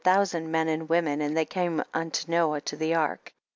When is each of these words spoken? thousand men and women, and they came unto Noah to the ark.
thousand 0.03 0.49
men 0.51 0.67
and 0.67 0.89
women, 0.89 1.21
and 1.21 1.37
they 1.37 1.45
came 1.45 1.79
unto 1.93 2.31
Noah 2.31 2.61
to 2.61 2.75
the 2.75 2.95
ark. 2.95 3.31